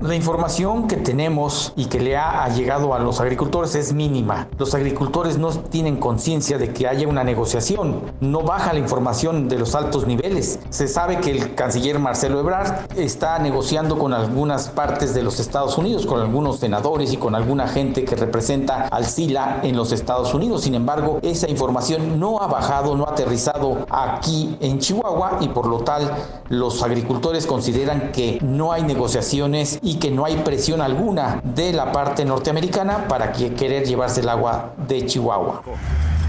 La 0.02 0.14
información 0.14 0.88
que 0.88 0.96
tenemos 0.96 1.74
y 1.76 1.84
que 1.84 2.00
le 2.00 2.16
ha 2.16 2.48
llegado 2.48 2.94
a 2.94 2.98
los 3.00 3.20
agricultores 3.20 3.74
es 3.74 3.92
mínima. 3.92 4.48
Los 4.56 4.74
agricultores 4.74 5.36
no 5.36 5.50
tienen 5.50 5.98
conciencia 5.98 6.56
de 6.56 6.72
que 6.72 6.88
haya 6.88 7.06
una 7.06 7.22
negociación. 7.22 8.00
No 8.18 8.40
baja 8.40 8.72
la 8.72 8.78
información 8.78 9.46
de 9.50 9.58
los 9.58 9.74
altos 9.74 10.06
niveles. 10.06 10.58
Se 10.70 10.88
sabe 10.88 11.20
que 11.20 11.30
el 11.32 11.54
canciller 11.54 11.98
Marcelo 11.98 12.40
Ebrard 12.40 12.86
está 12.96 13.38
negociando 13.40 13.98
con 13.98 14.14
algunas 14.14 14.70
partes 14.70 15.12
de 15.12 15.22
los 15.22 15.38
Estados 15.38 15.76
Unidos, 15.76 16.06
con 16.06 16.18
algunos 16.18 16.60
senadores 16.60 17.12
y 17.12 17.18
con 17.18 17.34
alguna 17.34 17.68
gente 17.68 18.06
que 18.06 18.16
representa 18.16 18.88
al 18.88 19.04
SILA 19.04 19.60
en 19.64 19.76
los 19.76 19.92
Estados 19.92 20.32
Unidos. 20.32 20.62
Sin 20.62 20.74
embargo, 20.76 21.18
esa 21.20 21.50
información 21.50 22.18
no 22.18 22.40
ha 22.40 22.46
bajado, 22.46 22.96
no 22.96 23.04
ha 23.04 23.10
aterrizado 23.10 23.84
aquí 23.90 24.56
en 24.60 24.78
Chihuahua 24.78 25.40
y 25.42 25.48
por 25.48 25.66
lo 25.66 25.80
tal 25.80 26.10
los 26.48 26.82
agricultores 26.82 27.44
consideran 27.46 28.12
que 28.12 28.38
no 28.40 28.72
hay 28.72 28.82
negociaciones 28.82 29.78
que 29.98 30.10
no 30.10 30.24
hay 30.24 30.36
presión 30.36 30.80
alguna 30.80 31.40
de 31.42 31.72
la 31.72 31.92
parte 31.92 32.24
norteamericana 32.24 33.08
para 33.08 33.32
que 33.32 33.54
querer 33.54 33.86
llevarse 33.86 34.20
el 34.20 34.28
agua 34.28 34.74
de 34.88 35.06
Chihuahua. 35.06 35.62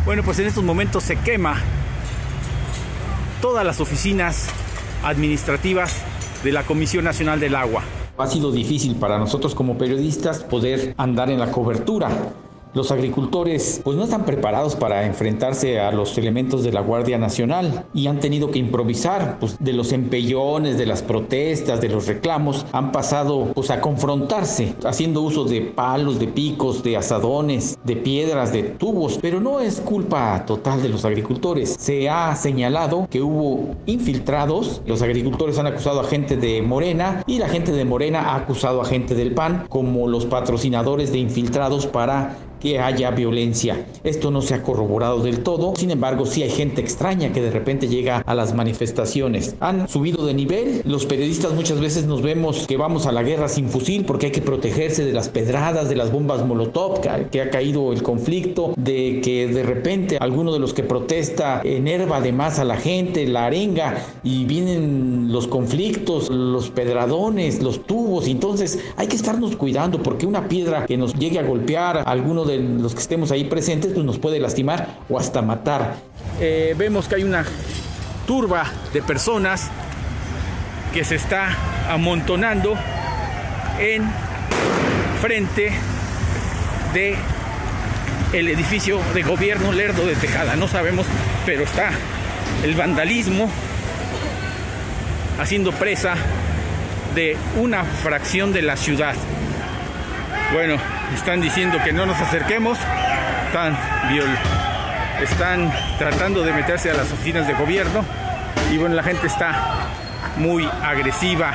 Bueno, 0.06 0.24
pues 0.24 0.40
en 0.40 0.48
estos 0.48 0.64
momentos 0.64 1.04
se 1.04 1.18
quema 1.18 1.56
todas 3.42 3.66
las 3.66 3.80
oficinas 3.80 4.48
administrativas 5.04 6.02
de 6.44 6.52
la 6.52 6.64
Comisión 6.64 7.04
Nacional 7.04 7.40
del 7.40 7.56
Agua. 7.56 7.84
Ha 8.18 8.28
sido 8.28 8.52
difícil 8.52 8.96
para 8.96 9.18
nosotros 9.18 9.56
como 9.56 9.78
periodistas 9.78 10.40
poder 10.40 10.94
andar 10.98 11.30
en 11.30 11.40
la 11.40 11.52
cobertura 11.52 12.10
los 12.74 12.92
agricultores 12.92 13.82
pues 13.84 13.98
no 13.98 14.04
están 14.04 14.26
preparados 14.26 14.76
para 14.76 15.06
enfrentarse 15.06 15.80
a 15.80 15.92
los 15.92 16.18
elementos 16.18 16.64
de 16.64 16.72
la 16.72 16.82
Guardia 16.82 17.18
Nacional 17.18 17.86
y 17.94 18.08
han 18.08 18.20
tenido 18.20 18.52
que 18.52 18.60
improvisar 18.60 19.38
pues 19.40 19.58
de 19.60 19.74
los 19.74 19.92
empellones, 19.92 20.78
de 20.78 20.86
las 20.86 21.02
protestas, 21.02 21.82
de 21.82 21.90
los 21.90 22.08
reclamos, 22.08 22.66
han 22.72 22.92
pasado 22.92 23.52
pues 23.54 23.72
a 23.72 23.82
confrontarse 23.82 24.76
haciendo 24.86 25.22
uso 25.22 25.44
de 25.44 25.62
palos, 25.62 26.20
de 26.20 26.28
picos, 26.28 26.84
de 26.84 26.98
asadones, 26.98 27.78
de 27.84 27.96
piedras, 27.96 28.54
de 28.54 28.64
tubos, 28.64 29.20
pero 29.22 29.40
no 29.40 29.60
es 29.60 29.82
culpa 29.82 30.46
total 30.46 30.82
de 30.82 30.90
los 30.90 31.06
agricultores. 31.06 31.76
Se 31.80 32.10
ha 32.10 32.36
señalado 32.36 33.08
que 33.10 33.22
hubo 33.22 33.76
infiltrados, 33.86 34.82
los 34.86 35.02
agricultores 35.02 35.58
han 35.58 35.68
acusado 35.68 36.00
a 36.00 36.06
gente 36.06 36.38
de 36.38 36.62
Morena 36.62 37.24
y 37.28 37.40
la 37.40 37.50
gente 37.50 37.72
de 37.72 37.86
Morena 37.86 38.32
ha 38.32 38.36
acusado 38.36 38.82
a 38.82 38.86
gente 38.86 39.16
del 39.16 39.34
PAN 39.34 39.66
como 39.70 40.08
los 40.08 40.26
patrocinadores 40.26 41.12
de 41.12 41.20
infiltrados 41.20 41.88
para 41.88 42.38
que 42.62 42.80
haya 42.80 43.12
violencia. 43.12 43.86
Esto 44.04 44.32
no 44.32 44.42
se 44.42 44.54
ha 44.54 44.64
corroborado 44.64 45.20
del 45.20 45.44
todo, 45.44 45.74
sin 45.76 45.92
embargo 45.92 46.26
sí 46.26 46.44
hay 46.44 46.50
gente 46.50 46.82
extraña 46.82 47.34
que 47.34 47.42
de 47.42 47.52
repente 47.52 47.88
llega 47.88 48.24
a 48.26 48.36
las 48.36 48.54
manifestaciones. 48.54 49.56
Han 49.60 49.88
subido 49.88 50.26
de 50.26 50.34
nivel, 50.34 50.82
los 50.86 51.06
periodistas 51.06 51.54
muchas 51.54 51.80
veces 51.80 52.06
nos 52.06 52.22
vemos 52.22 52.68
que 52.68 52.78
vamos 52.78 53.06
a 53.08 53.12
la 53.12 53.24
guerra 53.24 53.48
sin 53.48 53.70
fusil 53.70 54.06
porque 54.06 54.28
hay 54.28 54.32
que 54.32 54.42
protegerse 54.42 55.04
de 55.04 55.14
las 55.14 55.30
pedradas, 55.30 55.90
de 55.90 55.96
las 55.96 56.12
bombas 56.12 56.46
molotov, 56.46 57.02
que 57.02 57.42
ha 57.42 57.50
caído 57.50 57.94
el 57.94 58.04
conflicto, 58.04 58.74
de 58.78 59.22
que 59.24 59.48
de 59.48 59.64
repente 59.64 60.18
alguno 60.20 60.54
de 60.54 60.60
los 60.60 60.74
que 60.74 60.84
protesta 60.84 61.62
enerva 61.64 62.18
además 62.18 62.60
a 62.60 62.64
la 62.64 62.78
gente, 62.78 63.28
la 63.28 63.46
arenga 63.46 64.06
y 64.24 64.46
vienen 64.46 65.32
los 65.32 65.48
conflictos, 65.48 66.30
los 66.30 66.70
pedradones, 66.70 67.62
los 67.62 67.86
tubos, 67.86 68.28
entonces 68.28 68.80
hay 68.98 69.08
que 69.08 69.16
estarnos 69.16 69.56
cuidando 69.56 70.02
porque 70.02 70.26
una 70.26 70.48
piedra 70.48 70.86
que 70.86 70.98
nos 70.98 71.14
llegue 71.14 71.40
a 71.40 71.44
golpear 71.44 72.04
alguno 72.06 72.46
de 72.46 72.51
los 72.58 72.94
que 72.94 73.02
estemos 73.02 73.32
ahí 73.32 73.46
presentes, 73.46 73.92
pues 73.94 74.06
nos 74.06 74.20
puede 74.20 74.40
lastimar 74.40 75.00
o 75.10 75.20
hasta 75.20 75.42
matar. 75.42 75.96
Eh, 76.40 76.76
vemos 76.78 77.08
que 77.08 77.16
hay 77.16 77.24
una 77.24 77.46
turba 78.26 78.66
de 78.94 79.02
personas 79.02 79.70
que 80.94 81.04
se 81.04 81.16
está 81.16 81.56
amontonando 81.90 82.76
en 83.80 84.04
frente 85.22 85.72
de 86.94 87.16
el 88.34 88.48
edificio 88.48 89.00
de 89.14 89.24
gobierno 89.24 89.72
Lerdo 89.72 90.06
de 90.06 90.16
Tejada. 90.16 90.56
No 90.56 90.68
sabemos, 90.68 91.06
pero 91.46 91.64
está 91.64 91.92
el 92.64 92.76
vandalismo 92.76 93.50
haciendo 95.40 95.72
presa 95.72 96.16
de 97.16 97.36
una 97.60 97.84
fracción 97.84 98.54
de 98.54 98.62
la 98.62 98.78
ciudad. 98.78 99.16
Bueno, 100.54 100.78
están 101.14 101.42
diciendo 101.42 101.78
que 101.84 101.94
no 101.94 102.06
nos 102.06 102.20
acerquemos, 102.20 102.78
están, 103.48 103.78
están 105.22 105.74
tratando 105.98 106.44
de 106.44 106.54
meterse 106.54 106.92
a 106.92 106.94
las 106.94 107.12
oficinas 107.12 107.48
de 107.48 107.54
gobierno 107.54 108.04
y 108.72 108.78
bueno, 108.78 108.96
la 108.96 109.04
gente 109.04 109.28
está 109.28 109.54
muy 110.38 110.68
agresiva 110.84 111.52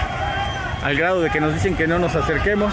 al 0.83 0.97
grado 0.97 1.21
de 1.23 1.31
que 1.31 1.41
nos 1.41 1.55
dicen 1.55 1.75
que 1.75 1.87
no 1.87 1.99
nos 1.99 2.15
acerquemos 2.15 2.73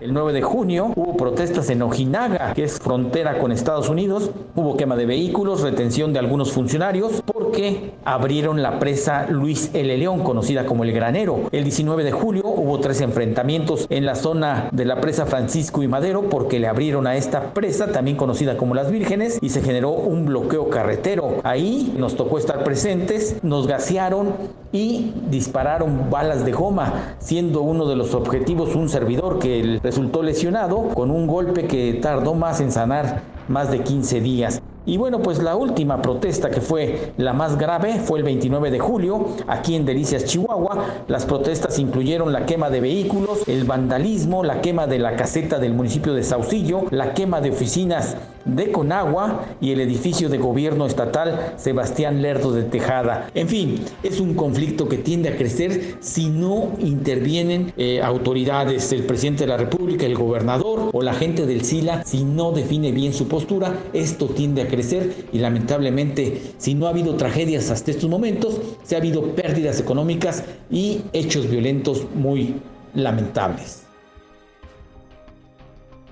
el 0.00 0.12
9 0.12 0.32
de 0.32 0.42
junio 0.42 0.92
hubo 0.96 1.16
protestas 1.16 1.70
en 1.70 1.82
Ojinaga, 1.82 2.52
que 2.54 2.64
es 2.64 2.78
frontera 2.78 3.38
con 3.38 3.52
Estados 3.52 3.88
Unidos. 3.88 4.30
Hubo 4.54 4.76
quema 4.76 4.96
de 4.96 5.06
vehículos, 5.06 5.62
retención 5.62 6.12
de 6.12 6.18
algunos 6.18 6.52
funcionarios, 6.52 7.22
porque 7.22 7.92
abrieron 8.04 8.62
la 8.62 8.78
presa 8.78 9.26
Luis 9.28 9.70
L. 9.74 9.96
León, 9.96 10.22
conocida 10.22 10.66
como 10.66 10.84
el 10.84 10.92
Granero. 10.92 11.48
El 11.52 11.64
19 11.64 12.04
de 12.04 12.12
julio 12.12 12.44
hubo 12.46 12.80
tres 12.80 13.00
enfrentamientos 13.00 13.86
en 13.90 14.06
la 14.06 14.14
zona 14.14 14.68
de 14.72 14.84
la 14.84 15.00
presa 15.00 15.26
Francisco 15.26 15.82
y 15.82 15.88
Madero, 15.88 16.28
porque 16.28 16.58
le 16.58 16.66
abrieron 16.66 17.06
a 17.06 17.16
esta 17.16 17.54
presa, 17.54 17.92
también 17.92 18.16
conocida 18.16 18.56
como 18.56 18.74
Las 18.74 18.90
Vírgenes, 18.90 19.38
y 19.40 19.50
se 19.50 19.62
generó 19.62 19.90
un 19.90 20.26
bloqueo 20.26 20.70
carretero. 20.70 21.40
Ahí 21.44 21.94
nos 21.96 22.16
tocó 22.16 22.38
estar 22.38 22.64
presentes, 22.64 23.38
nos 23.42 23.66
gasearon 23.66 24.34
y 24.74 25.12
dispararon 25.30 26.10
balas 26.10 26.44
de 26.44 26.50
goma, 26.50 27.14
siendo 27.20 27.62
uno 27.62 27.86
de 27.86 27.94
los 27.94 28.12
objetivos 28.12 28.74
un 28.74 28.88
servidor 28.88 29.38
que 29.38 29.78
resultó 29.80 30.22
lesionado 30.22 30.88
con 30.88 31.12
un 31.12 31.28
golpe 31.28 31.66
que 31.68 31.94
tardó 32.02 32.34
más 32.34 32.60
en 32.60 32.72
sanar 32.72 33.22
más 33.46 33.70
de 33.70 33.84
15 33.84 34.20
días. 34.20 34.60
Y 34.84 34.98
bueno, 34.98 35.20
pues 35.22 35.38
la 35.38 35.56
última 35.56 36.02
protesta 36.02 36.50
que 36.50 36.60
fue 36.60 37.12
la 37.16 37.32
más 37.32 37.56
grave 37.56 38.00
fue 38.00 38.18
el 38.18 38.24
29 38.24 38.70
de 38.70 38.78
julio, 38.80 39.28
aquí 39.46 39.76
en 39.76 39.86
Delicias, 39.86 40.24
Chihuahua. 40.24 41.04
Las 41.06 41.24
protestas 41.24 41.78
incluyeron 41.78 42.32
la 42.32 42.44
quema 42.44 42.68
de 42.68 42.80
vehículos, 42.80 43.48
el 43.48 43.64
vandalismo, 43.64 44.42
la 44.42 44.60
quema 44.60 44.86
de 44.86 44.98
la 44.98 45.16
caseta 45.16 45.58
del 45.58 45.72
municipio 45.72 46.12
de 46.12 46.22
Saucillo, 46.24 46.82
la 46.90 47.14
quema 47.14 47.40
de 47.40 47.50
oficinas 47.50 48.16
de 48.44 48.70
Conagua 48.70 49.46
y 49.60 49.72
el 49.72 49.80
edificio 49.80 50.28
de 50.28 50.38
gobierno 50.38 50.86
estatal 50.86 51.54
Sebastián 51.56 52.22
Lerdo 52.22 52.52
de 52.52 52.64
Tejada. 52.64 53.30
En 53.34 53.48
fin, 53.48 53.84
es 54.02 54.20
un 54.20 54.34
conflicto 54.34 54.88
que 54.88 54.98
tiende 54.98 55.30
a 55.30 55.36
crecer 55.36 55.96
si 56.00 56.28
no 56.28 56.72
intervienen 56.78 57.72
eh, 57.76 58.02
autoridades, 58.02 58.92
el 58.92 59.04
presidente 59.04 59.44
de 59.44 59.48
la 59.48 59.56
República, 59.56 60.06
el 60.06 60.14
gobernador 60.14 60.90
o 60.92 61.02
la 61.02 61.14
gente 61.14 61.46
del 61.46 61.64
SILA, 61.64 62.04
si 62.04 62.24
no 62.24 62.52
define 62.52 62.92
bien 62.92 63.12
su 63.12 63.28
postura, 63.28 63.74
esto 63.92 64.26
tiende 64.26 64.62
a 64.62 64.68
crecer 64.68 65.26
y 65.32 65.38
lamentablemente 65.38 66.54
si 66.58 66.74
no 66.74 66.86
ha 66.86 66.90
habido 66.90 67.14
tragedias 67.14 67.70
hasta 67.70 67.90
estos 67.90 68.10
momentos, 68.10 68.60
se 68.82 68.94
ha 68.94 68.98
habido 68.98 69.34
pérdidas 69.34 69.80
económicas 69.80 70.44
y 70.70 71.02
hechos 71.12 71.48
violentos 71.48 72.06
muy 72.14 72.56
lamentables. 72.94 73.84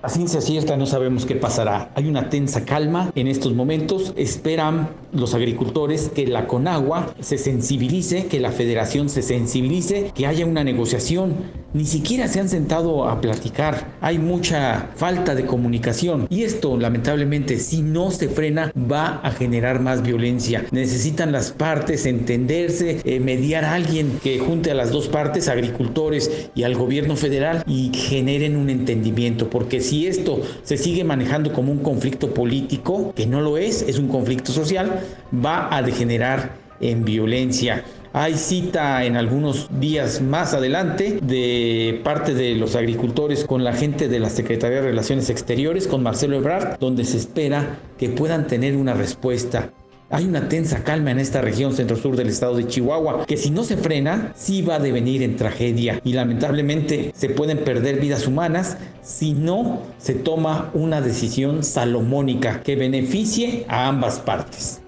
A 0.05 0.09
ciencia 0.09 0.41
cierta 0.41 0.75
no 0.75 0.85
sabemos 0.85 1.25
qué 1.25 1.35
pasará. 1.35 1.89
Hay 1.95 2.09
una 2.09 2.29
tensa 2.29 2.65
calma 2.65 3.09
en 3.15 3.29
estos 3.29 3.53
momentos. 3.53 4.11
Esperan 4.17 4.89
los 5.13 5.33
agricultores 5.33 6.11
que 6.13 6.27
la 6.27 6.45
Conagua 6.45 7.15
se 7.21 7.37
sensibilice, 7.37 8.25
que 8.25 8.41
la 8.41 8.51
federación 8.51 9.07
se 9.07 9.21
sensibilice, 9.21 10.11
que 10.13 10.27
haya 10.27 10.45
una 10.45 10.65
negociación. 10.65 11.62
Ni 11.73 11.85
siquiera 11.85 12.27
se 12.27 12.41
han 12.41 12.49
sentado 12.49 13.07
a 13.07 13.21
platicar. 13.21 13.93
Hay 14.01 14.19
mucha 14.19 14.89
falta 14.95 15.35
de 15.35 15.45
comunicación. 15.45 16.27
Y 16.29 16.43
esto, 16.43 16.77
lamentablemente, 16.77 17.59
si 17.59 17.81
no 17.81 18.11
se 18.11 18.27
frena, 18.27 18.71
va 18.75 19.21
a 19.23 19.31
generar 19.31 19.79
más 19.79 20.03
violencia. 20.03 20.65
Necesitan 20.71 21.31
las 21.31 21.51
partes 21.51 22.05
entenderse, 22.05 22.99
eh, 23.05 23.19
mediar 23.21 23.63
a 23.63 23.73
alguien 23.73 24.19
que 24.21 24.39
junte 24.39 24.71
a 24.71 24.75
las 24.75 24.91
dos 24.91 25.07
partes, 25.07 25.47
agricultores 25.47 26.49
y 26.55 26.63
al 26.63 26.75
gobierno 26.75 27.15
federal, 27.15 27.63
y 27.67 27.91
generen 27.93 28.57
un 28.57 28.69
entendimiento. 28.69 29.49
Porque 29.49 29.79
si 29.79 29.93
si 29.93 30.07
esto 30.07 30.41
se 30.63 30.75
sigue 30.75 31.03
manejando 31.03 31.53
como 31.53 31.71
un 31.71 31.77
conflicto 31.77 32.33
político, 32.33 33.13
que 33.15 33.27
no 33.27 33.41
lo 33.41 33.59
es, 33.59 33.83
es 33.83 33.99
un 33.99 34.07
conflicto 34.07 34.51
social, 34.51 35.01
va 35.31 35.69
a 35.71 35.83
degenerar 35.83 36.55
en 36.81 37.05
violencia. 37.05 37.83
Hay 38.15 38.35
cita 38.35 39.03
en 39.05 39.17
algunos 39.17 39.69
días 39.79 40.21
más 40.21 40.53
adelante 40.53 41.17
de 41.23 41.99
parte 42.03 42.35
de 42.35 42.53
los 42.53 42.75
agricultores 42.75 43.43
con 43.43 43.63
la 43.63 43.73
gente 43.73 44.07
de 44.07 44.19
la 44.19 44.29
Secretaría 44.29 44.81
de 44.81 44.89
Relaciones 44.89 45.31
Exteriores, 45.31 45.87
con 45.87 46.03
Marcelo 46.03 46.37
Ebrard, 46.37 46.77
donde 46.77 47.05
se 47.05 47.17
espera 47.17 47.79
que 47.97 48.09
puedan 48.09 48.45
tener 48.45 48.75
una 48.77 48.93
respuesta 48.93 49.71
hay 50.13 50.25
una 50.25 50.47
tensa 50.47 50.83
calma 50.83 51.09
en 51.09 51.17
esta 51.17 51.41
región 51.41 51.73
centro-sur 51.73 52.15
del 52.15 52.29
estado 52.29 52.55
de 52.55 52.67
Chihuahua, 52.67 53.25
que 53.25 53.35
si 53.35 53.49
no 53.49 53.63
se 53.63 53.77
frena, 53.77 54.31
sí 54.35 54.61
va 54.61 54.75
a 54.75 54.79
devenir 54.79 55.23
en 55.23 55.37
tragedia 55.37 55.99
y 56.03 56.13
lamentablemente 56.13 57.11
se 57.15 57.29
pueden 57.29 57.63
perder 57.63 57.99
vidas 57.99 58.27
humanas 58.27 58.77
si 59.01 59.33
no 59.33 59.81
se 59.97 60.13
toma 60.13 60.69
una 60.75 61.01
decisión 61.01 61.63
salomónica 61.63 62.61
que 62.61 62.75
beneficie 62.75 63.65
a 63.67 63.87
ambas 63.87 64.19
partes. 64.19 64.82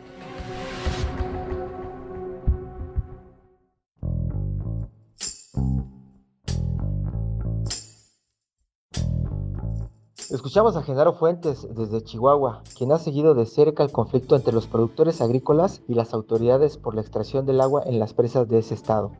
Escuchamos 10.35 10.75
a 10.75 10.83
Genaro 10.83 11.13
Fuentes 11.13 11.65
desde 11.77 12.03
Chihuahua, 12.03 12.61
quien 12.77 12.91
ha 12.91 12.99
seguido 12.99 13.35
de 13.35 13.45
cerca 13.45 13.83
el 13.83 13.93
conflicto 13.93 14.35
entre 14.35 14.51
los 14.51 14.67
productores 14.67 15.21
agrícolas 15.21 15.81
y 15.87 15.93
las 15.93 16.13
autoridades 16.13 16.75
por 16.77 16.93
la 16.93 16.99
extracción 16.99 17.45
del 17.45 17.61
agua 17.61 17.83
en 17.85 17.99
las 17.99 18.13
presas 18.13 18.49
de 18.49 18.59
ese 18.59 18.73
estado. 18.73 19.13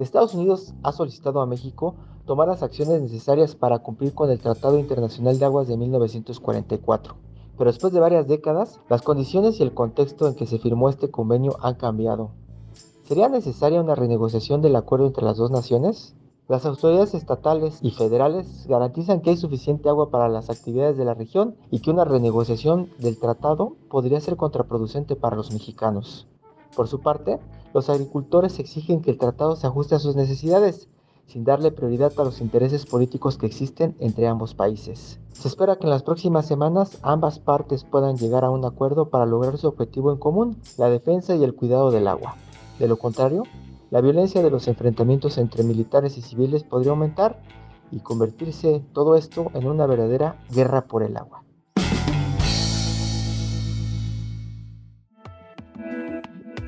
Estados 0.00 0.34
Unidos 0.34 0.74
ha 0.82 0.90
solicitado 0.90 1.40
a 1.40 1.46
México 1.46 1.94
tomar 2.26 2.48
las 2.48 2.64
acciones 2.64 3.00
necesarias 3.00 3.54
para 3.54 3.78
cumplir 3.78 4.14
con 4.14 4.32
el 4.32 4.40
Tratado 4.40 4.80
Internacional 4.80 5.38
de 5.38 5.44
Aguas 5.44 5.68
de 5.68 5.76
1944. 5.76 7.14
Pero 7.56 7.70
después 7.70 7.92
de 7.92 8.00
varias 8.00 8.26
décadas, 8.26 8.80
las 8.88 9.02
condiciones 9.02 9.60
y 9.60 9.62
el 9.62 9.74
contexto 9.74 10.26
en 10.26 10.34
que 10.34 10.46
se 10.46 10.58
firmó 10.58 10.88
este 10.88 11.08
convenio 11.08 11.56
han 11.62 11.76
cambiado. 11.76 12.32
¿Sería 13.04 13.28
necesaria 13.28 13.80
una 13.80 13.94
renegociación 13.94 14.60
del 14.60 14.74
acuerdo 14.74 15.06
entre 15.06 15.24
las 15.24 15.36
dos 15.36 15.52
naciones? 15.52 16.16
Las 16.48 16.64
autoridades 16.64 17.12
estatales 17.12 17.78
y 17.82 17.90
federales 17.90 18.66
garantizan 18.66 19.20
que 19.20 19.28
hay 19.28 19.36
suficiente 19.36 19.90
agua 19.90 20.08
para 20.08 20.30
las 20.30 20.48
actividades 20.48 20.96
de 20.96 21.04
la 21.04 21.12
región 21.12 21.56
y 21.70 21.80
que 21.80 21.90
una 21.90 22.06
renegociación 22.06 22.88
del 22.98 23.18
tratado 23.18 23.76
podría 23.90 24.18
ser 24.18 24.36
contraproducente 24.36 25.14
para 25.14 25.36
los 25.36 25.52
mexicanos. 25.52 26.26
Por 26.74 26.88
su 26.88 27.00
parte, 27.00 27.38
los 27.74 27.90
agricultores 27.90 28.58
exigen 28.60 29.02
que 29.02 29.10
el 29.10 29.18
tratado 29.18 29.56
se 29.56 29.66
ajuste 29.66 29.94
a 29.94 29.98
sus 29.98 30.16
necesidades, 30.16 30.88
sin 31.26 31.44
darle 31.44 31.70
prioridad 31.70 32.14
a 32.16 32.24
los 32.24 32.40
intereses 32.40 32.86
políticos 32.86 33.36
que 33.36 33.44
existen 33.44 33.94
entre 33.98 34.26
ambos 34.26 34.54
países. 34.54 35.20
Se 35.32 35.48
espera 35.48 35.76
que 35.76 35.84
en 35.84 35.90
las 35.90 36.02
próximas 36.02 36.46
semanas 36.46 36.96
ambas 37.02 37.38
partes 37.40 37.84
puedan 37.84 38.16
llegar 38.16 38.46
a 38.46 38.50
un 38.50 38.64
acuerdo 38.64 39.10
para 39.10 39.26
lograr 39.26 39.58
su 39.58 39.68
objetivo 39.68 40.12
en 40.12 40.18
común, 40.18 40.56
la 40.78 40.88
defensa 40.88 41.36
y 41.36 41.44
el 41.44 41.54
cuidado 41.54 41.90
del 41.90 42.08
agua. 42.08 42.36
De 42.78 42.88
lo 42.88 42.96
contrario, 42.96 43.42
la 43.90 44.00
violencia 44.00 44.42
de 44.42 44.50
los 44.50 44.68
enfrentamientos 44.68 45.38
entre 45.38 45.64
militares 45.64 46.18
y 46.18 46.22
civiles 46.22 46.62
podría 46.62 46.90
aumentar 46.90 47.40
y 47.90 48.00
convertirse 48.00 48.82
todo 48.92 49.16
esto 49.16 49.50
en 49.54 49.66
una 49.66 49.86
verdadera 49.86 50.36
guerra 50.50 50.82
por 50.82 51.02
el 51.02 51.16
agua. 51.16 51.42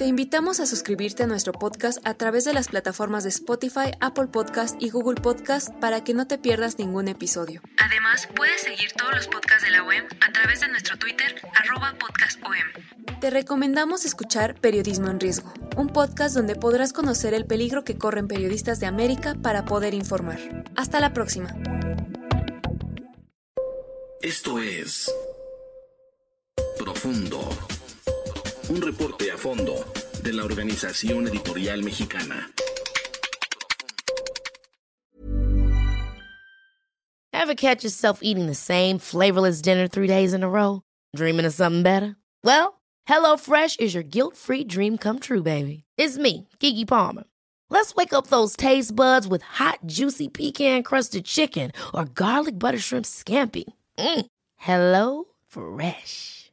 Te 0.00 0.06
invitamos 0.06 0.60
a 0.60 0.66
suscribirte 0.66 1.24
a 1.24 1.26
nuestro 1.26 1.52
podcast 1.52 1.98
a 2.06 2.14
través 2.14 2.46
de 2.46 2.54
las 2.54 2.68
plataformas 2.68 3.22
de 3.22 3.28
Spotify, 3.28 3.90
Apple 4.00 4.28
Podcast 4.28 4.80
y 4.80 4.88
Google 4.88 5.20
Podcast 5.20 5.68
para 5.74 6.02
que 6.02 6.14
no 6.14 6.26
te 6.26 6.38
pierdas 6.38 6.78
ningún 6.78 7.06
episodio. 7.06 7.60
Además, 7.76 8.26
puedes 8.34 8.62
seguir 8.62 8.92
todos 8.92 9.14
los 9.14 9.28
podcasts 9.28 9.62
de 9.62 9.72
la 9.72 9.82
web 9.82 10.02
a 10.26 10.32
través 10.32 10.60
de 10.60 10.68
nuestro 10.68 10.96
Twitter, 10.96 11.34
arroba 11.54 11.92
podcastom. 11.98 12.50
Te 13.20 13.28
recomendamos 13.28 14.06
escuchar 14.06 14.58
Periodismo 14.58 15.10
en 15.10 15.20
Riesgo, 15.20 15.52
un 15.76 15.88
podcast 15.88 16.34
donde 16.34 16.56
podrás 16.56 16.94
conocer 16.94 17.34
el 17.34 17.44
peligro 17.44 17.84
que 17.84 17.98
corren 17.98 18.26
periodistas 18.26 18.80
de 18.80 18.86
América 18.86 19.34
para 19.34 19.66
poder 19.66 19.92
informar. 19.92 20.64
Hasta 20.76 21.00
la 21.00 21.12
próxima. 21.12 21.54
Esto 24.22 24.60
es 24.60 25.12
Profundo. 26.78 27.46
Un 28.70 28.80
reporte 28.82 29.28
a 29.32 29.36
fondo 29.36 29.84
de 30.22 30.32
la 30.32 30.44
Organización 30.44 31.26
Editorial 31.26 31.82
Mexicana. 31.82 32.48
Ever 37.32 37.56
catch 37.56 37.82
yourself 37.82 38.20
eating 38.22 38.46
the 38.46 38.54
same 38.54 38.98
flavorless 38.98 39.60
dinner 39.60 39.88
three 39.88 40.06
days 40.06 40.32
in 40.32 40.44
a 40.44 40.48
row? 40.48 40.82
Dreaming 41.16 41.46
of 41.46 41.52
something 41.52 41.82
better? 41.82 42.14
Well, 42.44 42.80
HelloFresh 43.08 43.80
is 43.80 43.92
your 43.92 44.04
guilt-free 44.04 44.64
dream 44.64 44.98
come 44.98 45.18
true, 45.18 45.42
baby. 45.42 45.82
It's 45.96 46.16
me, 46.16 46.46
Kiki 46.60 46.84
Palmer. 46.84 47.24
Let's 47.70 47.96
wake 47.96 48.12
up 48.12 48.28
those 48.28 48.56
taste 48.56 48.94
buds 48.94 49.26
with 49.26 49.42
hot, 49.42 49.80
juicy 49.86 50.28
pecan-crusted 50.28 51.24
chicken 51.24 51.72
or 51.92 52.04
garlic 52.04 52.56
butter 52.56 52.78
shrimp 52.78 53.06
scampi. 53.06 53.64
Mm. 53.98 54.26
Hello 54.58 55.24
Fresh. 55.48 56.52